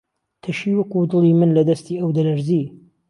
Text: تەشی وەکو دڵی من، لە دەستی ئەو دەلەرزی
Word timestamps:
تەشی 0.43 0.71
وەکو 0.77 0.99
دڵی 1.11 1.33
من، 1.39 1.49
لە 1.57 1.63
دەستی 1.69 1.99
ئەو 1.99 2.09
دەلەرزی 2.17 2.63